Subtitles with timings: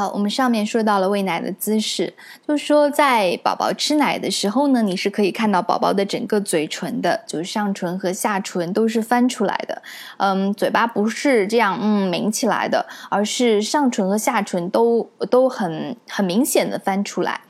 [0.00, 2.14] 好，我们上面说到了喂奶的姿势，
[2.48, 9.82] 就是说在宝宝吃奶的时候呢，你是可以看到宝宝的整个嘴唇的，就是上唇和下唇都是翻出来的，
[10.16, 17.42] 嗯，嘴巴不是这样嗯抿起来的，而是上唇和下唇都都很很明显的翻出来。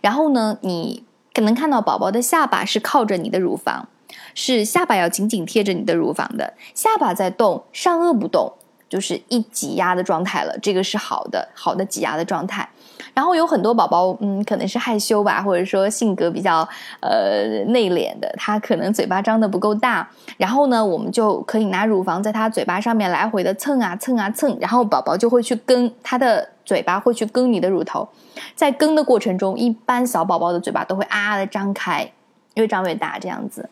[0.00, 1.02] 然后呢，你
[1.34, 3.88] 可能看到宝宝的下巴是靠着你的乳房，
[4.32, 8.52] 是下巴要紧紧贴着你的乳房的，下巴在动，上颚不动。
[8.88, 12.68] 就是一挤压的状态了，这个是好的，好的挤压的状态。
[13.12, 16.68] 然后有很多宝宝，嗯，可能是害羞吧，或者说性格比较
[17.00, 20.06] 呃内敛的，他可能嘴巴张的不够大。
[20.36, 28.06] 然后呢，我们就可以拿乳房在他嘴巴上面来回的蹭啊蹭啊蹭，然后宝宝就会去跟他的嘴巴会去跟你的乳头，
[28.54, 32.10] 在跟的过程中，一般小宝宝的嘴巴都会啊啊的张开，
[32.54, 33.66] 越张越大这样子。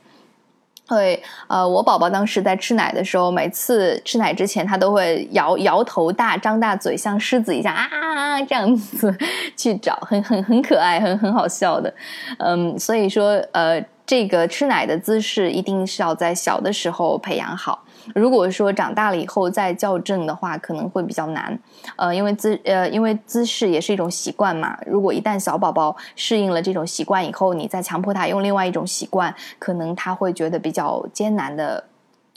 [0.86, 9.16] 会，呃，我宝宝当时在吃奶的时候，每次吃奶之前，他都会摇摇头大，张大嘴，像狮子一样啊这样子
[9.56, 11.92] 去找，很很很可爱，很很好笑的，
[12.38, 17.84] 嗯，所以说，呃，这个吃奶的姿势一定是要在小的时候培养好。
[18.14, 21.58] 如果说长大了以后再校正的话，可能会比较难，
[21.96, 24.78] 呃，因为姿呃，因为姿势也是一种习惯嘛。
[24.86, 31.82] 如果一旦小宝宝适应了这种习惯以后，你再强迫他用另外一种习惯，可能他会觉得比较艰难的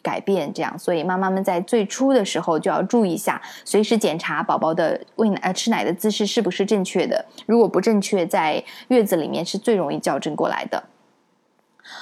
[0.01, 0.53] 改变。
[0.53, 7.25] 这样，所以妈妈们在最初的时候就要注意一下，随时检查宝宝的喂奶呃吃奶的姿势是不是正确的。
[7.45, 10.81] 如果不正确，在月子里面是最容易校正过来的。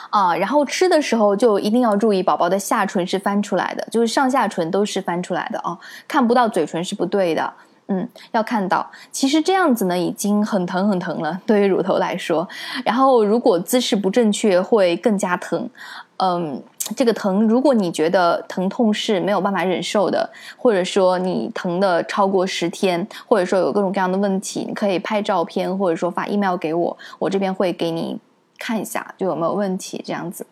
[0.09, 5.77] 啊，然后吃的时候就一定要注意，宝宝的下唇是翻出来的，就是上下唇都是翻出来的啊，
[6.07, 7.53] 看不到嘴唇是不对的。
[7.87, 12.47] 嗯，要看到，其实这样子呢已经很疼很疼了，对于乳头来说。
[12.83, 15.69] 然后如果姿势不正确，会更加疼。
[16.17, 16.59] 嗯，
[16.95, 20.27] 这个疼，如果你觉得疼痛是没有办法忍受的，
[20.57, 28.19] 或者说你疼的超过十天，或者说有各种各样的问题，你可以拍照片或者说发 email 给我，我这边会给你。
[28.57, 30.45] 看一下就有没有问题，这样子，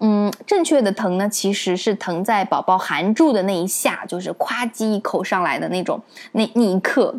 [0.00, 6.00] 嗯，正确的疼呢，其实是疼在宝宝含住的那一下，就是咵叽一口上来的那种，
[6.32, 7.14] 那那一刻。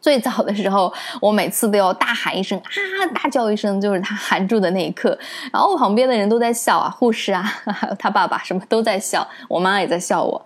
[0.00, 5.16] 最早的时候，我每次都要大喊一声啊，大叫一声，就是他含住的那一刻。
[5.52, 7.44] 然后我旁边的人都在笑啊，护士啊，
[8.00, 10.44] 他爸爸什么都在笑，我妈也在笑我。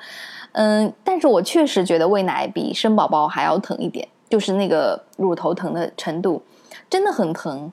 [0.53, 6.43] 嗯，但是我确实觉得喂奶比生宝宝还要疼一点，就是那个乳头疼的程度，
[6.91, 7.72] 真的很疼。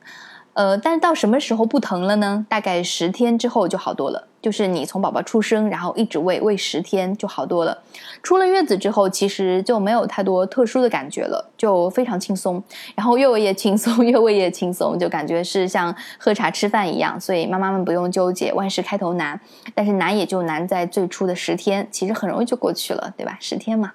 [0.54, 2.46] 呃，但是到什么时候不疼了呢？
[2.48, 4.28] 大概十天之后就好多了。
[4.40, 7.82] 就是你从宝宝出生，然后一直喂喂十天就好多了。
[8.22, 12.62] 出了月子之后，其实就没有太多特殊的感觉了，就非常轻松。
[12.94, 17.20] 然后越喂越轻松， 越喂越轻松，就感觉是像喝茶吃饭一样。
[17.20, 19.40] 所以妈妈们不用纠结，万事开头难。
[19.74, 23.38] 但是难也就难在最初的十天，其实很容易就过去了，对吧？
[23.40, 23.94] 十天嘛。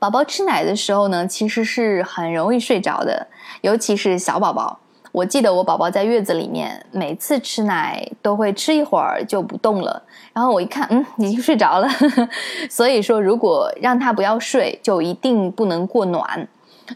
[0.00, 3.28] 宝宝吃奶的时候呢，其实是很容易睡着的，
[3.60, 4.80] 尤其是小宝宝。
[5.12, 10.00] 我记得我宝宝在月子里面，每次吃奶都会吃一会儿就不动了。
[10.32, 11.88] 然后我一看，嗯，已经睡着了。
[12.70, 16.48] 所以说，如果让他不要睡，就一定不能过暖。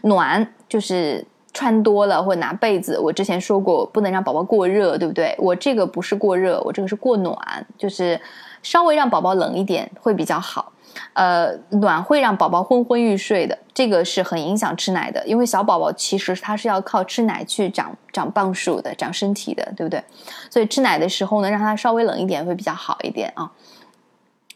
[0.03, 2.97] 暖就是穿多了或者拿被子。
[2.97, 5.35] 我之前说过，不能让宝宝过热，对不对？
[5.37, 7.37] 我这个不是过热，我这个是过暖，
[7.77, 8.19] 就是
[8.63, 10.71] 稍微让宝宝冷一点会比较好。
[11.13, 20.03] 呃，暖会让宝宝昏昏欲睡的，这个是很影响吃奶的，因为小宝宝其实他是要靠吃奶去长长磅数的、长身体的，对不对？
[20.49, 23.51] 所以吃奶的时候呢，让他稍微冷一点会比较好一点啊。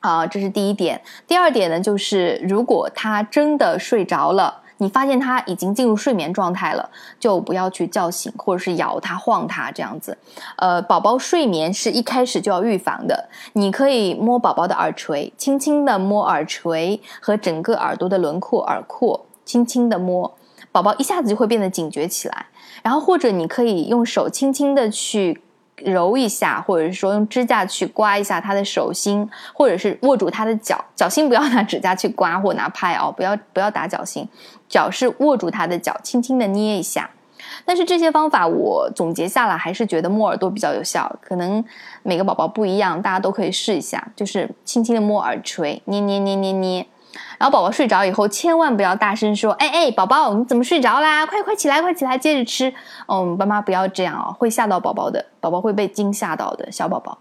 [0.01, 1.01] 好，这是第一点。
[1.27, 4.63] 第二点呢，就是如果他真的睡着了。
[4.79, 10.17] 你发现他已经进入睡眠状态了，就不要去叫醒或者是摇他、晃他这样子。
[10.55, 13.29] 呃，宝宝睡眠是一开始就要预防的。
[13.53, 20.33] 你可以摸宝宝的耳垂，轻轻的摸耳垂和整个耳朵的轮廓、耳廓，轻轻的摸，
[20.71, 22.47] 宝宝一下子就会变得警觉起来。
[22.81, 25.43] 然后或者你可以用手轻轻的去。
[25.85, 34.27] 揉一下，或者是说用指甲去刮一下他的手心，或者是握住他的脚，脚心不要拿指甲去刮或拿拍哦，不要不要打脚心，
[34.67, 37.09] 脚是握住他的脚，轻轻的捏一下。
[37.65, 41.63] 但是这些方法我总结下来还是觉得摸耳朵比较有效，可能
[42.03, 46.85] 每个宝宝不一样，大家都可以试一下，就是轻轻的摸耳垂，捏捏捏捏捏。
[47.37, 51.25] 然后宝宝睡着以后，千万不要大声说：“哎哎，宝宝你怎么睡着啦？
[51.25, 52.73] 快快起来，快起来，接着吃。”
[53.07, 56.71] 哦，爸妈不要这样哦，会吓到宝宝的，宝宝会被惊吓到的。
[56.71, 57.17] 小宝宝，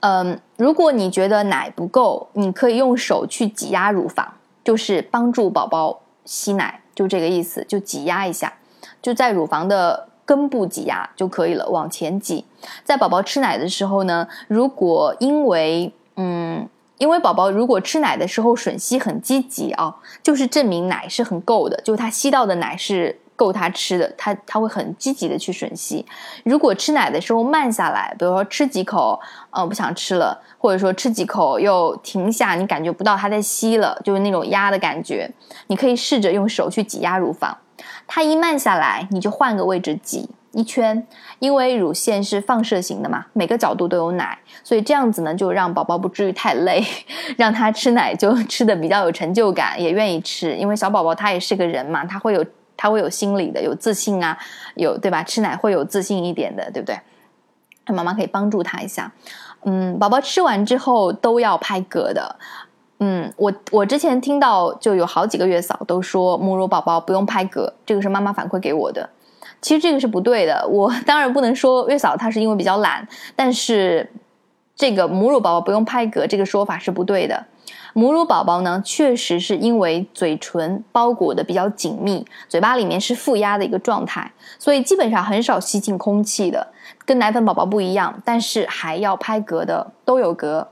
[0.00, 8.52] 嗯，如果你觉得奶不够，你可以用手去挤压乳房，就是帮助宝宝吸奶，就这个意思，就挤压一下，
[9.00, 12.44] 就在乳房的根部挤压就可以了，往前挤。
[12.84, 16.68] 在宝宝吃奶的时候呢，如果因为嗯。
[17.02, 26.06] 因为宝宝如果吃奶的时候吮吸很积极啊，就是证明奶是很够的，就是他吸到的奶是够他吃的，他他会很积极的去吮吸。
[26.44, 29.18] 如果吃奶的时候慢下来，比如说吃几口，
[29.50, 35.28] 呃不想吃了，或者说吃几口又停下，你感觉不到他在吸了，就是那种压的感觉，
[35.66, 37.58] 你可以试着用手去挤压乳房，
[38.06, 40.28] 他一慢下来，你就换个位置挤。
[40.54, 41.06] 一圈，
[41.38, 46.84] 因为乳腺是放射型的嘛，每个角度都有奶，所以这样子呢，就让宝宝不至于太累，
[47.38, 50.54] 让他吃奶就吃的比较有成就感，也愿意吃。
[50.54, 52.44] 因为小宝宝他也是个人嘛，他会有
[52.76, 54.36] 他会有心理的，有自信啊，
[54.74, 55.22] 有对吧？
[55.22, 57.00] 吃奶会有自信一点的，对不对？
[57.86, 59.10] 妈妈可以帮助他一下。
[59.64, 62.36] 嗯，宝宝吃完之后都要拍嗝的。
[63.04, 69.10] 嗯，我我之前听到就有好几个月嫂都说母乳宝宝不用拍嗝，这个是妈妈反馈给我的。
[69.60, 74.08] 其实这个是不对的，我 当然不能说月嫂她是因为比较懒，但是
[74.76, 77.44] 这个母乳宝宝不用拍嗝这个说法是不对的。
[77.92, 86.68] 母乳宝宝呢，确实是因为嘴唇包裹的比较紧密，嘴巴里面是负压的一个状态，所以基本上很少吸进空气的，
[87.04, 88.22] 跟奶粉宝宝不一样。
[88.24, 90.64] 但是还要拍嗝的都有嗝。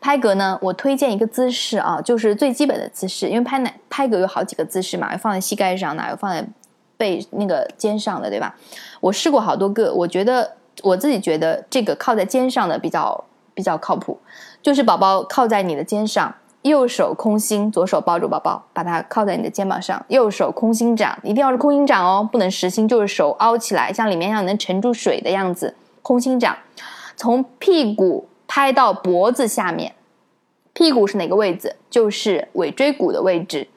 [0.00, 6.46] 拍嗝呢，我推荐一个姿势啊，就是最基本的姿势，因为拍奶拍嗝有好几个姿势嘛，有放在膝盖上的，有放在。
[6.98, 8.52] 背那个肩上的对吧？
[9.00, 14.18] 我试过好多个，我觉得我自己觉得这个靠在肩上的比较比较靠谱。
[14.60, 25.76] 就是宝宝靠在你的肩上，右手空心，左手抱住宝宝，把它靠在你的肩膀上，右手空心掌，一定要是空心掌哦，不能实心，就是手凹起来，像里面像能沉住水的样子。
[26.02, 26.56] 空心掌，
[27.14, 28.26] 从屁股
[28.58, 29.94] 拍到脖子下面，
[30.72, 31.76] 屁股是哪个位置？
[31.88, 33.68] 就是尾椎骨的位置，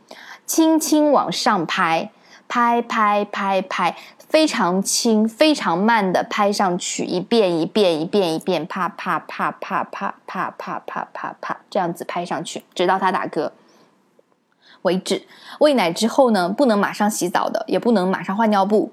[0.48, 2.10] 轻轻往上拍。
[2.48, 13.52] 拍拍拍拍，非常轻、非常慢的拍上去，一遍一遍一遍一遍，啪啪啪啪啪啪啪啪啪啪，这样子拍上去，直到他打嗝
[14.82, 15.28] 为止。
[15.60, 18.92] 喂奶之后呢，不能马上洗澡的，也不能马上换尿布，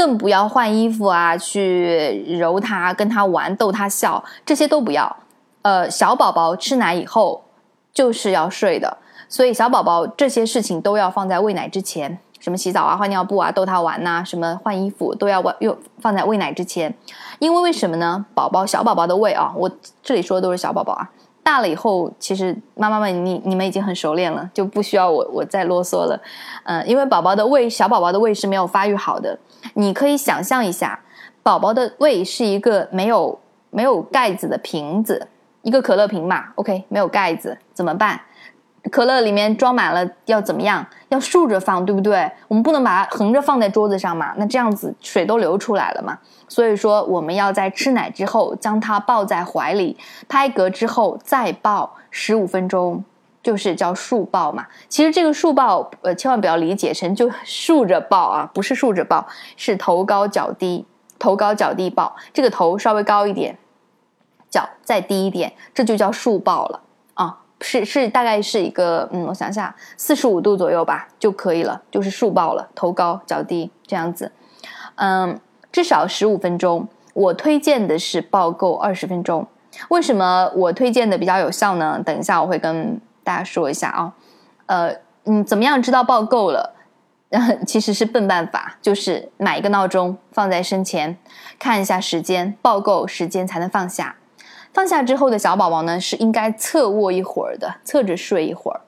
[0.00, 5.14] 更不要换衣服啊，去揉他、跟他玩、逗他笑，这些都不要。
[5.60, 7.42] 呃，小宝宝吃奶以后
[7.92, 8.96] 就是要睡的，
[9.28, 12.18] 所以小宝宝这些事情都要放在喂奶之前。
[12.38, 16.94] 什么洗澡啊、换尿布啊、逗他玩呐，什么换衣服都要又放在喂奶之前，
[17.38, 18.24] 因为为什么呢？
[18.34, 19.70] 宝宝小宝宝的胃啊，我
[20.02, 21.10] 这里说的都是小宝宝啊，
[21.42, 26.18] 大了以后，其实妈妈们你你们已经很熟练了，就不需要我我再啰嗦了。
[26.64, 29.38] 嗯，因为宝宝的胃，小宝宝的胃是没有发育好的，
[29.74, 31.00] 你可以想象一下，
[31.42, 33.38] 宝宝的胃是一个没有
[33.70, 35.28] 没有盖子的瓶子，
[35.62, 38.20] 一个可乐瓶嘛，OK，没有盖子怎么办？
[38.90, 40.84] 可乐里面装满了要怎么样？
[41.10, 42.30] 要竖着放，对不对？
[42.48, 44.32] 我们不能把它横着放在桌子上嘛？
[44.38, 46.18] 那这样子水都流出来了嘛？
[46.48, 53.04] 所以说，我们要在吃奶之后将它抱在怀里，拍嗝之后再抱十五分钟，
[53.42, 54.66] 就是叫竖抱嘛。
[54.88, 59.26] 其实这个竖抱，呃，千万不要理解成就竖着抱啊，不是竖着抱，
[59.56, 60.86] 是头高脚低，
[61.18, 63.56] 头高脚低抱，这个头稍微高一点，
[64.48, 66.80] 脚再低一点，这就叫竖抱了
[67.14, 67.38] 啊。
[67.60, 74.32] 是是，大概是一个，嗯，我想想，四十五度左右吧就可以了，就是竖抱了，头高脚低这样子，
[74.94, 75.38] 嗯，
[75.70, 76.88] 至少十五分钟。
[77.12, 79.46] 我推荐的是抱够二十分钟。
[79.88, 82.00] 为什么我推荐的比较有效呢？
[82.04, 83.00] 等一下我会跟
[83.30, 84.12] 大家说一下啊。
[84.66, 84.92] 呃，
[85.24, 86.74] 嗯，怎么样知道抱够了？
[87.64, 91.16] 其实是笨办法，就是买一个闹钟放在身前，
[91.60, 94.16] 看一下时间，抱够时间才能放下。
[94.74, 98.80] 放下之后的小宝宝呢，是应该侧卧一会儿的，侧着睡一会儿，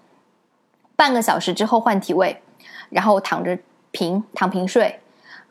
[0.97, 2.43] 半个小时之后换体位，
[2.91, 3.57] 然后躺着
[3.93, 4.99] 平躺平睡。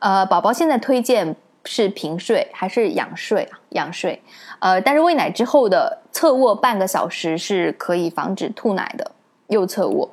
[0.00, 3.58] 呃，宝宝现在推荐是平睡还是仰睡啊？
[3.70, 4.20] 仰睡。
[4.58, 9.10] 呃，但是喂奶之后的侧卧半个小时是可以防止吐奶的，
[9.48, 10.08] 右侧卧。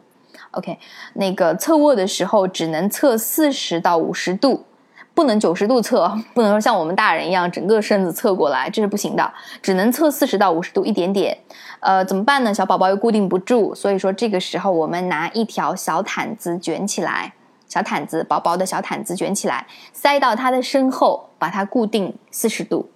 [0.52, 0.78] OK，
[1.14, 4.66] 那个侧卧的时候只能侧四十到五十度。
[5.12, 11.38] 不能九十度侧，不能说像我们大人一样整个身子侧过来，这是不行的，只能侧四十到五十度一点点。
[11.82, 12.54] 呃，怎么办呢？
[12.54, 17.34] 小宝宝又固定不住，所以说这个时候我们拿一条小毯子卷起来，
[17.70, 22.90] 小毯子，薄薄的小毯子卷起来，塞到他的身后，把它固定四十度。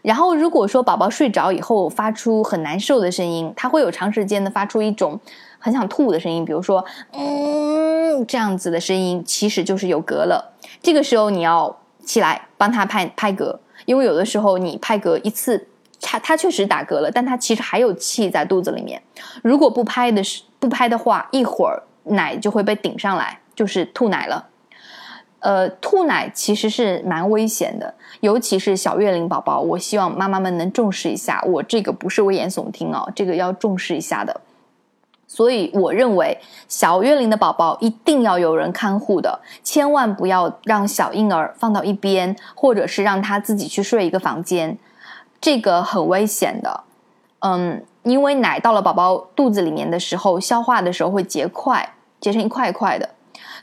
[0.00, 5.18] 然后如果说宝宝睡着以后发出很难受的声音，他会有长时间的发出一种
[5.58, 10.54] 很想吐的声音，比如说嗯这样子的声音，其实就是有嗝了。
[10.82, 15.66] 这个时候你要起来帮他拍拍嗝，因为有的时候你拍嗝一次，
[16.02, 19.02] 他他确实打嗝了，但他其实还有气在肚子里面。
[19.42, 24.48] 如果不拍的是不拍的话，一会儿奶就会被顶上来，就是吐奶了。
[25.40, 29.60] 呃，吐奶其实是蛮危险的，尤其是小月龄宝宝。
[29.60, 34.40] 我希望妈妈们能重视一下，我这个不是危言耸听哦，这个要重视一下的。
[35.26, 44.78] 所以我认为，小月龄的宝宝一定要有人看护的，千万不要让小婴儿放到一边，或者是让他自己去睡一个房间，
[45.40, 46.84] 这个很危险的。
[47.40, 53.10] 嗯，因为奶到了宝宝肚子里面的时候，消化的时候会结块，结成一块一块的。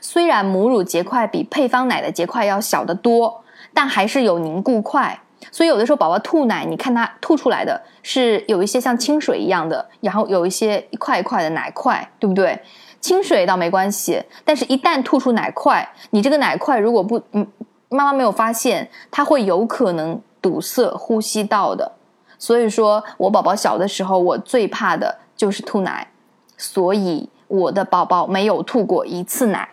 [0.02, 3.42] 虽然母乳结块比配方奶的结块要小得多，
[3.72, 5.18] 但还是有凝固块。
[5.50, 12.60] 所以有的时候宝宝吐奶，你看他吐出来的是有一些像清水一样的，然后有一些一块一块的奶块，对不对？
[13.00, 17.46] 清水倒没关系，但是一旦吐出奶块，你这个奶块如果不嗯
[17.88, 21.92] 妈妈没有发现，它会有可能堵塞呼吸道的。
[22.38, 26.08] 所以说我宝宝小的时候，我最怕的就是吐奶，
[26.56, 29.68] 所以我的宝宝没有吐过一次奶。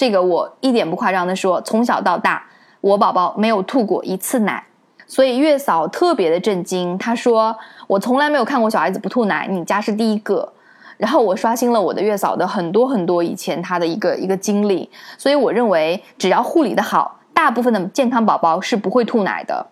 [0.00, 2.42] 这个我一点不夸张的说，从小到大，
[2.80, 4.64] 我宝宝没有吐过一次奶，
[5.06, 6.96] 所以月嫂特别的震惊。
[6.96, 7.54] 她说
[7.86, 10.54] ：“我从来没有看过小孩子不吐奶，你家是第一个。”
[10.96, 14.88] 然后我刷新了我的月嫂的很多很多以前她的一个一个经历，
[15.18, 19.66] 所以我认为只要护理的好，大部分的健康宝宝是不会吐奶的，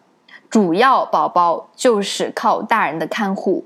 [0.51, 3.65] 主要宝宝就是靠大人的看护。